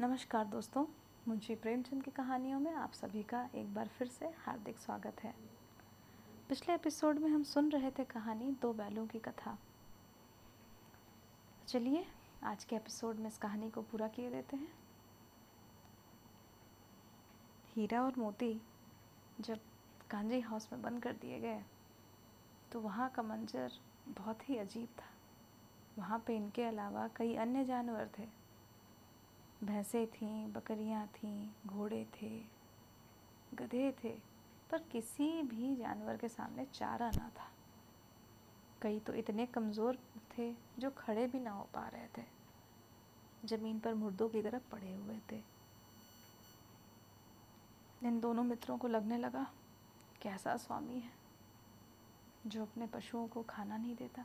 [0.00, 0.84] नमस्कार दोस्तों
[1.28, 5.34] मुंशी प्रेमचंद की कहानियों में आप सभी का एक बार फिर से हार्दिक स्वागत है।
[6.48, 9.58] पिछले एपिसोड में हम सुन रहे थे कहानी दो बैलों की कथा।
[11.68, 12.04] चलिए,
[12.44, 14.72] आज के एपिसोड में इस कहानी को पूरा किए देते हैं।
[17.74, 18.62] हीरा और मोती
[19.40, 19.60] जब
[20.10, 21.62] कांजी हाउस में बंद कर दिए गए
[22.72, 23.72] तो वहाँ का मंजर
[24.08, 25.14] बहुत ही अजीब था।
[25.98, 28.35] वहाँ पे इनके अलावा कई अन्य जानवर थे।
[29.64, 32.28] भैंसें थीं, बकरियाँ थीं, घोड़े थे,
[33.54, 34.10] गधे थे,
[34.70, 37.48] पर किसी भी जानवर के सामने चारा ना था।
[38.82, 39.98] कई तो इतने कमज़ोर
[40.38, 42.24] थे जो खड़े भी ना हो पा रहे थे।
[43.44, 45.40] ज़मीन पर मुर्दों की तरफ़ पड़े हुए थे।
[48.02, 49.46] इन दोनों मित्रों को लगने लगा,
[50.22, 51.12] कैसा स्वामी है,
[52.46, 54.22] जो अपने पशुओं को खाना नहीं देता,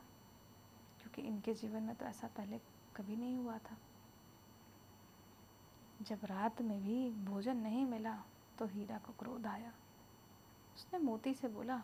[1.00, 2.58] क्योंकि इनके जीवन में तो ऐसा पहले
[2.96, 3.76] कभी नहीं हुआ था।
[6.02, 8.22] जब रात में भी भोजन नहीं मिला
[8.58, 9.72] तो हीरा को क्रोध आया।
[10.76, 11.82] उसने मोती से बोला,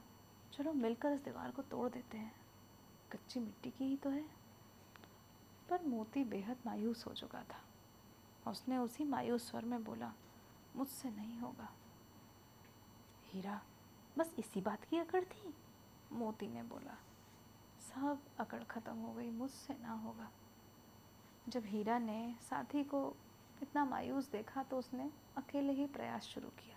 [0.53, 2.34] चलो मिलकर इस दीवार को तोड़ देते हैं।
[3.12, 4.25] कच्ची मिट्टी की ही तो है।
[5.70, 10.12] पर मोती बेहद मायूस हो चुका था। उसने उसी मायूस स्वर में बोला,
[10.77, 11.73] मुझसे नहीं होगा।
[13.27, 13.62] हीरा,
[14.19, 15.55] बस इसी बात की अकड़ थी?
[16.12, 16.98] मोती ने बोला,
[17.81, 20.31] सब अकड़ ख़त्म हो गई, मुझसे ना होगा।
[21.48, 23.17] जब हीरा ने साथी को
[23.62, 26.77] इतना मायूस देखा तो उसने अकेले ही प्रयास शुरू किया।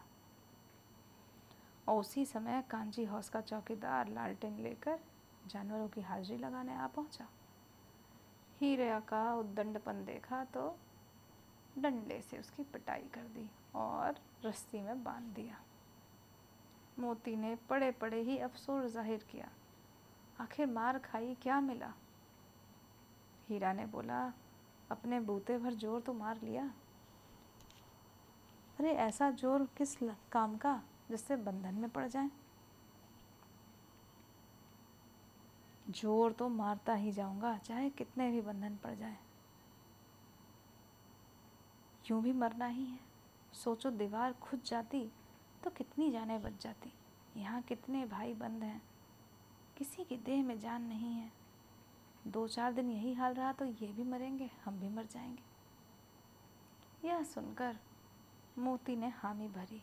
[1.88, 5.00] और उसी समय कांजी हाउस का चौकीदार लालटेन लेकर
[5.48, 7.28] जानवरों की हाजिरी लगाने आ पहुँचा।
[8.62, 10.76] हीरे का उद्दंडपन देखा तो
[11.78, 15.58] डंडे से उसकी पिटाई कर दी और रस्सी में बाँध दिया।
[17.00, 19.48] मोती ने पड़े पड़े ही अफसोस ज़ाहिर किया।
[20.40, 21.94] आखिर मार खाई क्या मिला?
[23.50, 24.22] हीरा ने बोला
[24.92, 26.64] अपने बूते भर ज़ोर तो मार लिया।
[28.80, 29.98] अरे, ऐसा ज़ोर किस
[30.32, 32.30] काम का जिससे बंधन में पड़ जाए?
[35.92, 39.18] ज़ोर तो मारता ही जाऊँगा, चाहे कितने भी बंधन पड़ जाए।
[42.06, 43.00] यूँ भी मरना ही है।
[43.54, 45.10] सोचो, दीवार खुद जाती
[45.64, 46.92] तो कितनी जाने बच जाती।
[47.38, 48.82] यहाँ कितने भाई बंद हैं।
[49.78, 51.32] किसी की देह में जान नहीं है।
[52.28, 55.44] दो चार दिन यही हाल रहा तो ये भी मरेंगे, हम भी मर जाएँगे।
[57.08, 57.78] यह सुनकर
[58.60, 59.82] मोती ने हामी भरी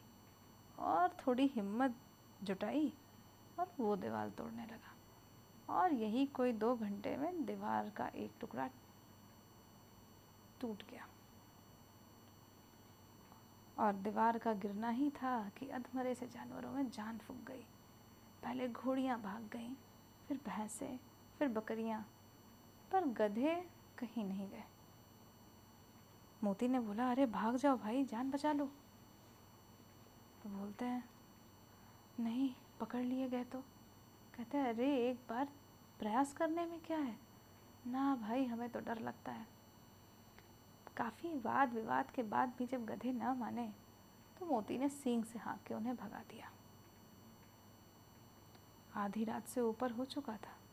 [0.79, 1.95] और थोड़ी हिम्मत
[2.43, 2.93] जुटाई
[3.59, 4.95] और वो दीवार तोड़ने लगा।
[5.75, 8.69] और यही कोई दो घंटे में दीवार का एक टुकड़ा
[10.61, 11.09] टूट गया।
[13.79, 17.65] और दीवार का गिरना ही था कि अधमरे से जानवरों में जान फूक गई।
[18.43, 19.75] पहले घोड़ियाँ भाग गईं,
[20.29, 20.99] फिर भैंसें,
[21.39, 22.07] फिर बकरियाँ
[22.93, 24.65] पर गधे कहीं नहीं गए।
[26.45, 28.67] मोती ने बोला, अरे, भाग जाओ भाई, जान बचा लो।
[30.43, 31.11] तो बोलते हैं,
[32.21, 33.61] नहीं, पकड़ लिए गए तो।
[34.35, 35.49] कहते हैं, अरे, एक बार
[35.99, 37.19] प्रयास करने में क्या है?
[37.87, 39.47] ना भाई, हमें तो डर लगता है।
[40.97, 43.75] काफ़ी वाद विवाद के बाद भी जब गधे न माने
[44.39, 46.53] तो मोती ने सींग से हाँक के उन्हें भगा दिया।
[48.95, 50.68] आधी रात से ऊपर हो चुका था।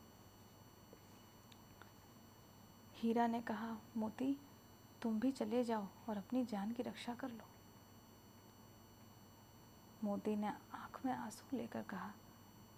[2.95, 4.35] हीरा ने कहा मोती
[5.01, 7.47] तुम भी चले जाओ और अपनी जान की रक्षा कर लो।
[10.03, 12.11] मोती ने आँख में आँसू लेकर कहा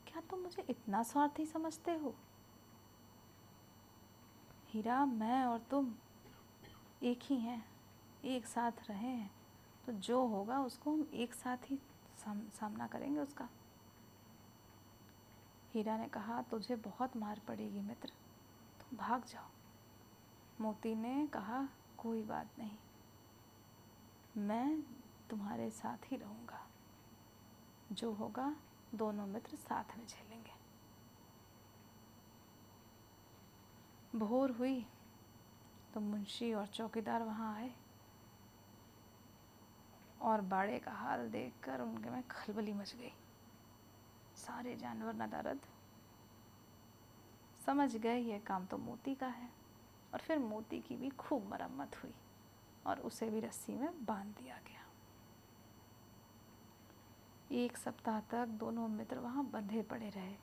[0.07, 2.15] क्या तुम मुझे इतना स्वार्थी समझते हो?
[4.69, 5.93] हीरा मैं और तुम
[7.03, 7.63] एक ही हैं
[8.25, 9.31] एक साथ रहे हैं
[9.85, 11.79] तो जो होगा उसको हम एक साथ ही
[12.17, 13.49] साम, सामना करेंगे उसका।
[15.73, 18.09] हीरा ने कहा तुझे बहुत मार पड़ेगी मित्र
[18.79, 19.49] तुम भाग जाओ।
[20.61, 22.77] मोती ने कहा, कोई बात नहीं।
[24.37, 24.81] मैं
[25.29, 26.67] तुम्हारे साथ ही रहूँगा।
[27.91, 28.55] जो होगा,
[28.95, 30.53] दोनों मित्र साथ में झेलेंगे।
[34.17, 34.85] भोर हुई
[35.93, 37.75] तो मुंशी और चौकीदार वहाँ आए।
[40.21, 43.13] और बाड़े का हाल देखकर उनके में खलबली मच गई।
[44.35, 45.59] सारे जानवर नदारद।
[47.65, 49.66] समझ गए, ये काम तो मोती का है।
[50.13, 52.13] और फिर मोती की भी खूब मरम्मत हुई
[52.85, 54.77] और उसे भी रस्सी में बाँध दिया गया।
[57.51, 60.35] एक सप्ताह तक दोनों मित्र वहाँ बंधे पड़े रहे।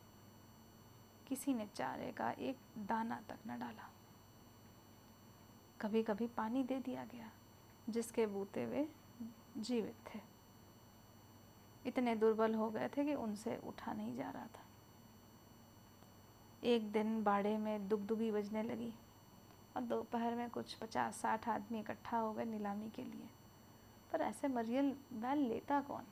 [1.27, 3.91] किसी ने चारे का एक दाना तक न डाला।
[5.81, 7.31] कभी कभी पानी दे दिया गया,
[7.89, 8.93] जिसके बूते वे
[9.59, 10.21] जीवित थे।
[11.87, 14.65] इतने दुर्बल हो गए थे कि उनसे उठा नहीं जा रहा था।
[16.65, 18.95] एक दिन बाड़े में दुगदुगी बजने लगी।
[19.77, 23.29] और दोपहर में कुछ पचास साठ आदमी इकट्ठा हो गए नीलामी के लिए।
[24.13, 26.05] पर ऐसे मरियल बैल लेता कौन?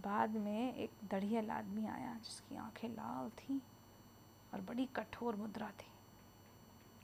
[0.00, 3.60] बाद में एक दढ़ियल आदमी आया जिसकी आँखें लाल थीं
[4.54, 5.90] और बड़ी कठोर मुद्रा थी।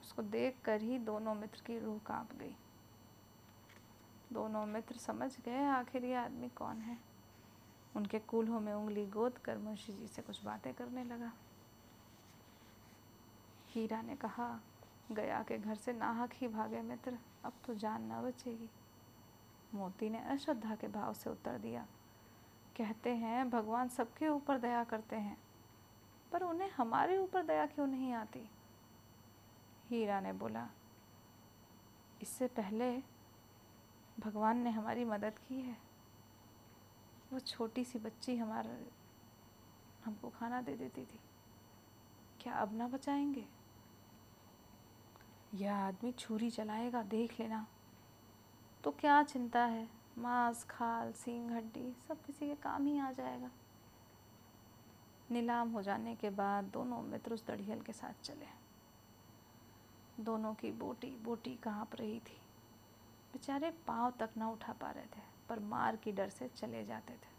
[0.00, 2.56] उसको देख कर ही दोनों मित्र की रूह काँप गई।
[4.32, 6.98] दोनों मित्र समझ गए आखिर ये आदमी कौन है।
[7.96, 11.32] उनके कूल्हों में उंगली गोद कर मुंशी जी से कुछ बातें करने लगा।
[13.78, 14.60] हीरा ने कहा,
[15.12, 18.68] गया के घर से नाहक ही भागे मित्र, अब तो जान न बचेगी।
[19.74, 21.86] मोती ने अश्रद्धा के भाव से उत्तर दिया,
[22.76, 25.38] कहते हैं, भगवान सबके ऊपर दया करते हैं,
[26.32, 28.50] पर उन्हें हमारे ऊपर दया क्यों नहीं आती?
[29.88, 30.68] हीरा ने बोला,
[32.22, 33.02] इससे पहले
[34.18, 35.76] भगवान ने हमारी मदद की है।
[37.32, 38.76] वो छोटी सी बच्ची हमारा,
[40.04, 41.20] हमको खाना दे देती थी।
[42.40, 43.57] क्या अब ना बचाएँगे?
[45.54, 47.66] यह आदमी छुरी चलाएगा, देख लेना।
[48.84, 49.88] तो क्या चिंता है?
[50.18, 53.50] मांस, खाल, सींग हड्डी सब किसी के काम ही आ जाएगा।
[55.30, 58.46] नीलाम हो जाने के बाद दोनों मित्र उस दड़ियल के साथ चले।
[60.22, 62.40] दोनों की बोटी बोटी काँप रही थी।
[63.32, 67.12] बेचारे पाँव तक न उठा पा रहे थे, पर मार की डर से चले जाते
[67.12, 67.38] थे।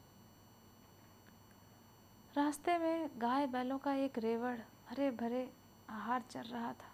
[2.33, 4.59] रास्ते में गाय बैलों का एक रेवड़,
[4.89, 5.53] हरे भरे
[5.89, 6.88] आहार चल रहा था।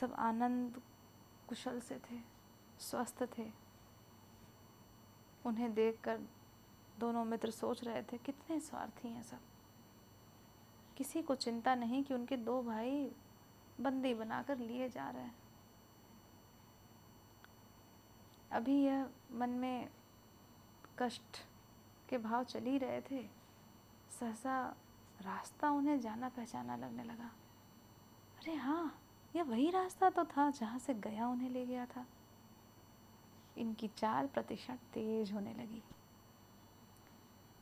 [0.00, 0.82] सब आनंद
[1.48, 2.20] कुशल से थे,
[2.78, 3.52] स्वस्थ थे।
[5.46, 6.20] उन्हें देखकर
[6.98, 9.40] दोनों मित्र सोच रहे थे, कितने स्वार्थी हैं सब।
[10.96, 13.12] किसी को चिंता नहीं कि उनके दो भाई
[13.80, 15.36] बंदी बनाकर लिए जा रहे हैं।
[18.52, 19.90] अभी यह मन में
[20.98, 21.46] कष्ट
[22.08, 23.28] के भाव चल ही रहे थे।
[24.20, 24.76] सहसा
[25.22, 27.30] रास्ता उन्हें जाना पहचाना लगने लगा।
[28.38, 28.98] अरे हाँ
[29.36, 32.06] यह वही रास्ता तो था जहाँ से गया उन्हें ले गया था।
[33.58, 35.82] इनकी चाल प्रतिशत तेज होने लगी।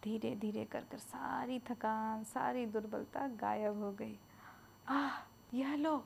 [0.05, 4.19] धीरे धीरे कर कर सारी थकान, सारी दुर्बलता गायब हो गई।
[4.89, 5.23] आह,
[5.55, 6.05] यह लो,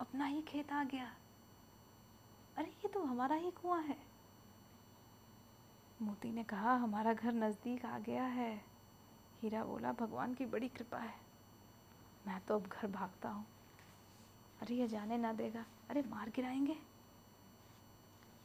[0.00, 1.14] अपना ही खेत आ गया।
[2.56, 3.98] अरे, ये तो हमारा ही कुआँ है।
[6.02, 8.64] मोती ने कहा, हमारा घर नज़दीक आ गया है।
[9.42, 11.14] हीरा बोला, भगवान की बड़ी कृपा है।
[12.26, 13.46] मैं तो अब घर भागता हूँ।
[14.62, 16.76] अरे ये जाने ना देगा। अरे मार गिराएँगे?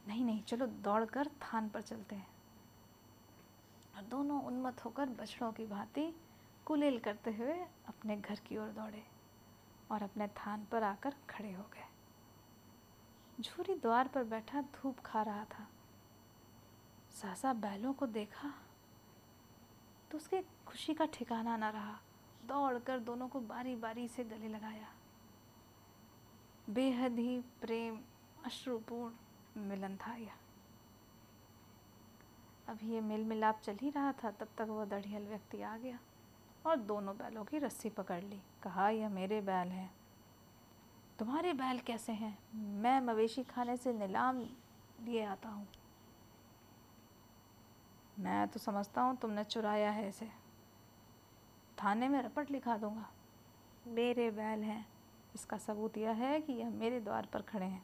[0.08, 2.26] नहीं नहीं, चलो दौड़कर थान पर चलते हैं।
[3.96, 6.12] और दोनों उन्मत होकर बछड़ों की भांति
[6.66, 7.54] कुलेल करते हुए
[7.88, 9.02] अपने घर की ओर दौड़े
[9.90, 11.86] और अपने थान पर आकर खड़े हो गए।
[13.40, 15.66] झूरी द्वार पर बैठा धूप खा रहा था।
[17.12, 18.52] सहसा बैलों को देखा
[20.10, 21.98] तो उसके खुशी का ठिकाना ना रहा।
[22.46, 24.88] दौड़कर दोनों को बारी बारी से गले लगाया।
[26.72, 28.00] बेहद ही प्रेम,
[28.44, 29.14] अश्रुपूर्ण
[29.68, 30.32] मिलन था यह।
[32.68, 35.98] अब ये मिल मिलाप चल ही रहा था, तब तक वो दढ़ियल व्यक्ति आ गया
[36.66, 39.94] और दोनों बैलों की रस्सी पकड़ ली। कहा, यह मेरे बैल हैं।
[41.18, 42.38] तुम्हारे बैल कैसे हैं?
[42.54, 44.40] मैं मवेशी खाने से नीलाम
[45.00, 45.68] लिए आता हूँ।
[48.18, 50.30] मैं तो समझता हूँ तुमने चुराया है इसे।
[51.82, 53.10] थाने में रपट लिखा दूँगा।
[53.86, 54.91] मेरे बैल हैं।
[55.34, 57.82] इसका सबूत यह है कि यह मेरे द्वार पर खड़े हैं।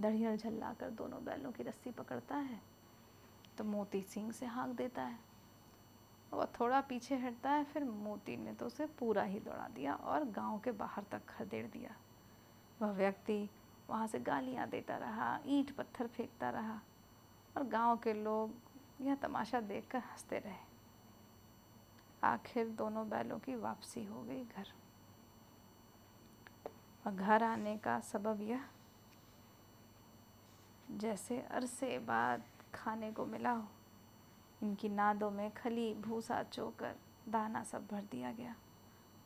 [0.00, 2.60] दड़ियल झल्ला कर दोनों बैलों की रस्सी पकड़ता है
[3.58, 5.18] तो मोती सिंह से हाँक देता है।
[6.32, 10.24] वह थोड़ा पीछे हटता है, फिर मोती ने तो उसे पूरा ही दौड़ा दिया और
[10.30, 11.94] गाँव के बाहर तक खदेड़ दिया।
[12.80, 13.48] वह व्यक्ति
[13.90, 16.80] वहाँ से गालियाँ देता रहा, ईंट पत्थर फेंकता रहा
[17.56, 18.54] और गाँव के लोग
[19.00, 20.72] यह तमाशा देखकर हँसते रहे।
[22.24, 24.72] आखिर दोनों बैलों की वापसी हो गई घर।
[27.06, 28.64] और घर आने का सबब यह,
[30.90, 32.42] जैसे अरसे बाद
[32.74, 33.68] खाने को मिला हो,
[34.62, 36.94] इनकी नादों में खली, भूसा चोकर,
[37.28, 38.54] दाना सब भर दिया गया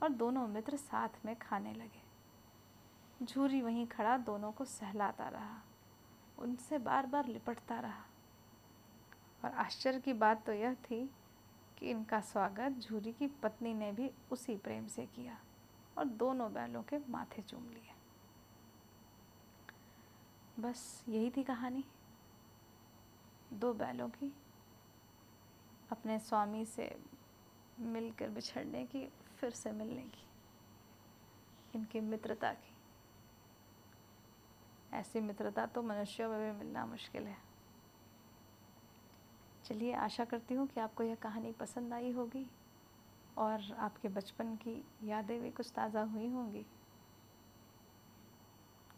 [0.02, 2.02] और दोनों मित्र साथ में खाने लगे।
[3.24, 5.62] झूरी वहीं खड़ा दोनों को सहलाता रहा,
[6.38, 8.04] उनसे बार बार लिपटता रहा।
[9.44, 11.10] और आश्चर्य की बात तो यह थी
[11.78, 15.38] कि इनका स्वागत झूरी की पत्नी ने भी उसी प्रेम से किया।
[15.98, 17.94] और दोनों बैलों के माथे चूम लिए।
[20.60, 21.84] बस यही थी कहानी।
[23.52, 24.32] दो बैलों की
[25.92, 26.96] अपने स्वामी से
[27.78, 30.24] मिलकर बिछड़ने की, फिर से मिलने की,
[31.74, 32.72] इनकी मित्रता की।
[34.92, 37.36] ऐसी मित्रता तो मनुष्यों में भी मिलना मुश्किल है।
[39.64, 42.46] चलिए, आशा करती हूँ कि आपको यह कहानी पसंद आई होगी।
[43.38, 46.64] और आपके बचपन की यादें भी कुछ ताज़ा हुई होंगी।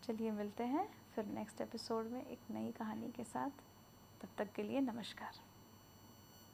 [0.04, 3.62] चलिए मिलते हैं फिर नेक्स्ट एपिसोड में एक नई कहानी के साथ।
[4.22, 5.49] तब तक के लिए नमस्कार।